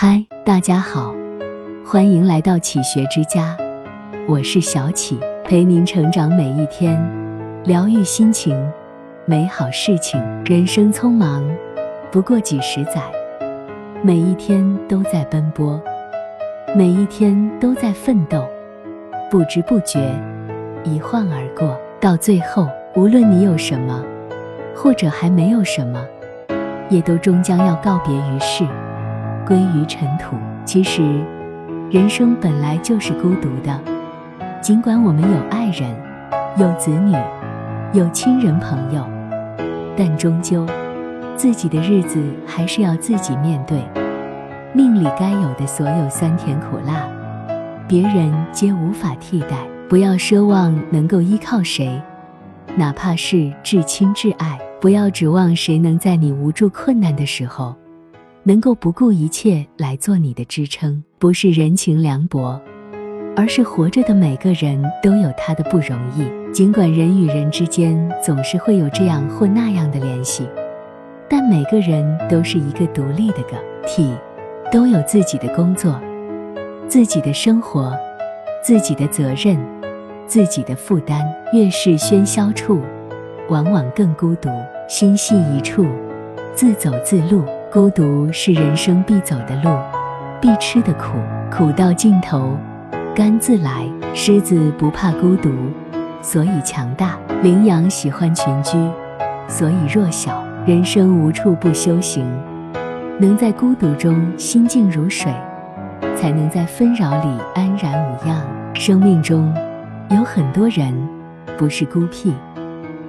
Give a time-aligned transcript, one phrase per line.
[0.00, 1.12] 嗨，大家好，
[1.84, 3.56] 欢迎来到启学之家，
[4.28, 6.96] 我是小启，陪您成长每一天，
[7.64, 8.56] 疗愈心情，
[9.24, 10.22] 美好事情。
[10.44, 11.44] 人生匆忙，
[12.12, 13.02] 不过几十载，
[14.00, 15.82] 每一天都在奔波，
[16.76, 18.46] 每一天都在奋斗，
[19.28, 19.98] 不知不觉，
[20.84, 21.76] 一晃而过。
[21.98, 24.00] 到最后，无论你有什么，
[24.76, 26.00] 或者还没有什么，
[26.88, 28.64] 也都终将要告别于世。
[29.48, 30.36] 归于尘土。
[30.66, 31.02] 其实，
[31.90, 33.80] 人生本来就是孤独的。
[34.60, 35.88] 尽管我们有爱人、
[36.58, 37.16] 有子女、
[37.94, 39.08] 有亲人朋友，
[39.96, 40.66] 但终究，
[41.34, 43.82] 自己的日子还是要自己面对。
[44.74, 47.08] 命里该有的所有酸甜苦辣，
[47.88, 49.56] 别人皆无法替代。
[49.88, 51.98] 不要奢望能够依靠谁，
[52.76, 54.58] 哪怕是至亲至爱。
[54.78, 57.74] 不要指望谁能在你无助困难的时候。
[58.48, 62.58] 能够不顾一切来做你的支撑，不是人情凉薄，
[63.36, 66.26] 而是活着的每个人都有他的不容易。
[66.50, 70.48] 尽管人与人之间总是会有这样或那样的联系，
[71.28, 74.10] 但每个人都是一个独立的个体，
[74.72, 76.00] 都有自己的工作、
[76.88, 77.94] 自己的生活、
[78.64, 79.58] 自己的责任、
[80.26, 81.22] 自己的负担。
[81.52, 82.80] 越是喧嚣处，
[83.50, 84.48] 往往更孤独。
[84.88, 85.84] 心系一处，
[86.54, 87.44] 自走自路。
[87.70, 89.68] 孤独是人生必走的路，
[90.40, 91.18] 必吃的苦，
[91.52, 92.56] 苦到尽头，
[93.14, 93.86] 甘自来。
[94.14, 95.50] 狮子不怕孤独，
[96.22, 98.72] 所以强大；羚羊喜欢群居，
[99.46, 100.42] 所以弱小。
[100.64, 102.26] 人生无处不修行，
[103.20, 105.30] 能在孤独中心静如水，
[106.16, 108.40] 才能在纷扰里安然无恙。
[108.72, 109.54] 生命中
[110.08, 110.94] 有很多人，
[111.58, 112.32] 不是孤僻，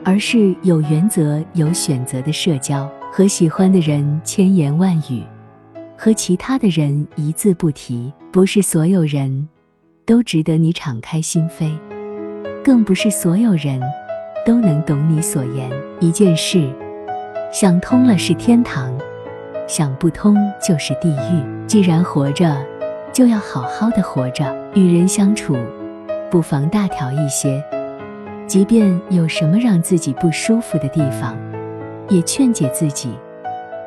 [0.04, 2.90] 而是有原则、有选择的社交。
[3.12, 5.24] 和喜欢的人千言万语，
[5.98, 8.12] 和其他的人一字不提。
[8.32, 9.50] 不是所有人
[10.06, 11.76] 都值得你敞开心扉，
[12.64, 13.82] 更不是所有人
[14.46, 15.68] 都能懂你所言。
[16.00, 16.70] 一件事
[17.52, 18.96] 想通了是天堂，
[19.68, 21.66] 想不通就是地狱。
[21.66, 22.56] 既然活着，
[23.12, 24.56] 就要好好的活着。
[24.76, 25.58] 与人相处，
[26.30, 27.64] 不妨大条一些，
[28.46, 31.36] 即便有什么让自己不舒服的地方。
[32.10, 33.10] 也劝解自己，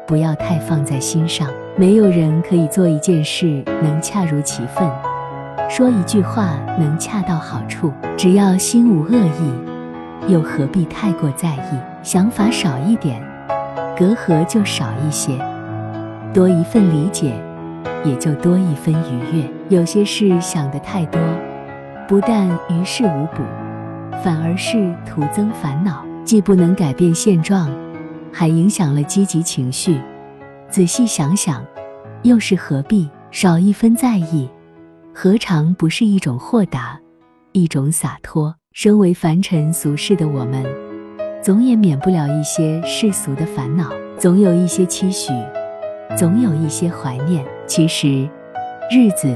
[0.07, 1.49] 不要太放在心上。
[1.77, 4.89] 没有人可以做一件事能恰如其分，
[5.69, 7.93] 说一句话能恰到好处。
[8.17, 11.79] 只要心无恶意，又何必太过在意？
[12.03, 13.21] 想法少一点，
[13.97, 15.33] 隔阂就少一些；
[16.33, 17.33] 多一份理解，
[18.05, 19.51] 也就多一分愉悦。
[19.69, 21.21] 有些事想得太多，
[22.07, 23.43] 不但于事无补，
[24.23, 27.71] 反而是徒增烦恼，既不能改变现状。
[28.33, 30.01] 还影响了积极情绪。
[30.71, 31.65] 仔细想想，
[32.23, 33.09] 又是何必？
[33.31, 34.47] 少一分在意，
[35.15, 37.01] 何尝不是一种豁达，
[37.53, 38.55] 一种洒脱？
[38.73, 40.67] 身为凡尘俗世的我们，
[41.43, 45.33] 总也免不了一些世俗的烦恼，总有一些期许，
[46.15, 47.43] 总有一些怀念。
[47.67, 48.29] 其实，
[48.91, 49.35] 日子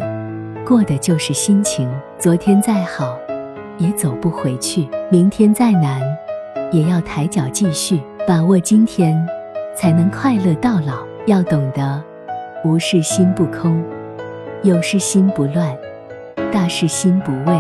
[0.67, 1.91] 过的就是心情。
[2.19, 3.17] 昨天再好，
[3.79, 6.03] 也走不回去；明天再难，
[6.71, 8.01] 也要抬脚继续。
[8.27, 9.25] 把握今天，
[9.77, 11.07] 才能快乐到老。
[11.27, 12.03] 要懂得，
[12.65, 13.81] 无事心不空，
[14.63, 15.77] 有事心不乱，
[16.53, 17.57] 大事心不畏，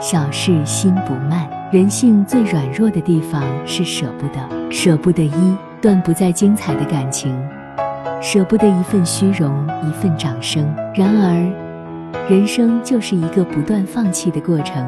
[0.00, 1.46] 小事心不慢。
[1.70, 7.36] 人性最软弱的地方是舍不得，舍不得一段不再精彩的感情，
[8.22, 10.64] 舍不得一份虚荣，一份掌声。
[10.94, 14.82] 然而，人生就是一个不断放弃的过程，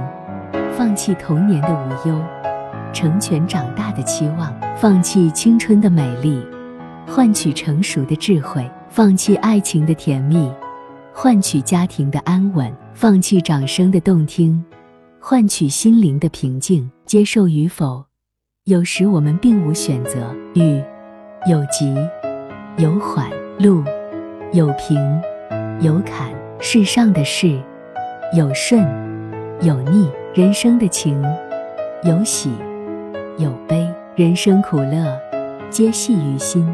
[0.72, 2.18] 放弃童年的无忧。
[2.92, 6.38] 成全长大的期望，放弃青春的美丽，
[7.06, 10.52] 换取成熟的智慧；放弃爱情的甜蜜，
[11.14, 14.62] 换取家庭的安稳；放弃掌声的动听，
[15.18, 16.90] 换取心灵的平静。
[17.06, 18.04] 接受与否，
[18.64, 20.34] 有时我们并无选择。
[20.54, 20.82] 雨
[21.48, 21.94] 有急
[22.76, 23.82] 有缓，路
[24.52, 24.98] 有平
[25.80, 27.58] 有坎，世上的事
[28.34, 28.82] 有顺
[29.62, 31.24] 有逆，人生的情
[32.02, 32.50] 有喜。
[33.38, 33.86] 有悲，
[34.16, 35.04] 人生苦乐，
[35.68, 36.66] 皆系于心。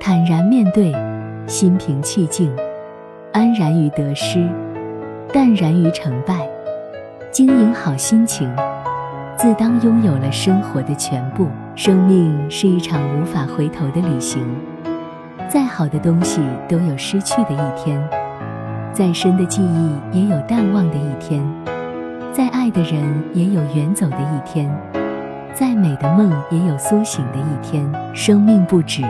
[0.00, 0.92] 坦然面对，
[1.46, 2.52] 心平气静，
[3.32, 4.48] 安然于得失，
[5.32, 6.44] 淡然于成败。
[7.30, 8.52] 经营好心情，
[9.36, 11.46] 自当拥有了生活的全部。
[11.76, 14.44] 生命是一场无法回头的旅行，
[15.48, 18.02] 再好的东西都有失去的一天，
[18.92, 21.48] 再深的记忆也有淡忘的一天，
[22.32, 23.04] 再爱的人
[23.34, 24.68] 也有远走的一天。
[25.54, 27.90] 再美的梦也有苏醒的一天。
[28.14, 29.02] 生命不止，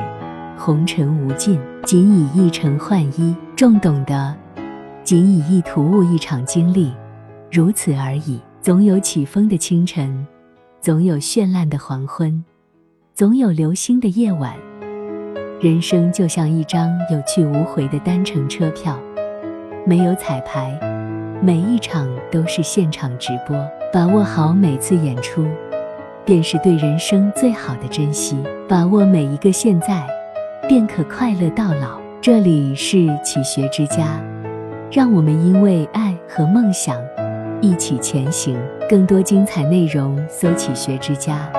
[0.57, 3.35] 红尘无尽，仅以一尘换一。
[3.57, 4.35] 众懂得，
[5.05, 6.93] 仅以一图物一场经历，
[7.51, 8.41] 如此而已。
[8.63, 10.27] 总有起风的清晨，
[10.81, 12.45] 总有绚烂的黄昏，
[13.15, 14.55] 总有流星的夜晚。
[15.61, 18.99] 人生就像一张有去无回的单程车票，
[19.87, 20.79] 没有彩排，
[21.43, 23.57] 每一场都是现场直播。
[23.93, 25.47] 把握好每次演出，
[26.31, 28.41] 便是对人生最好的珍惜。
[28.69, 30.07] 把握每一个现在，
[30.69, 32.01] 便可快乐到老。
[32.21, 34.23] 这里是启学之家，
[34.93, 36.97] 让我们因为爱和梦想
[37.61, 38.57] 一起前行。
[38.89, 41.51] 更多精彩内容，搜“启学之家”，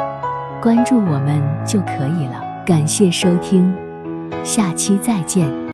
[0.63, 2.41] 关注我们就可以了。
[2.65, 3.75] 感谢收听，
[4.41, 5.61] 下期再见。